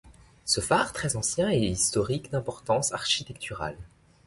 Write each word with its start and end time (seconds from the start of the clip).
Ce 0.45 0.61
phare 0.61 0.93
très 0.93 1.15
ancien 1.15 1.47
est 1.51 1.59
historique 1.61 2.31
d'importance 2.31 2.91
architecturale. 2.91 3.77